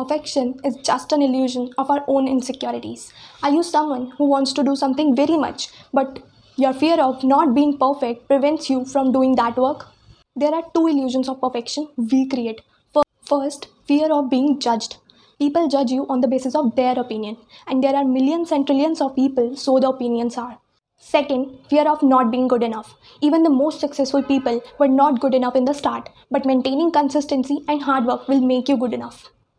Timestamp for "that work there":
9.34-10.54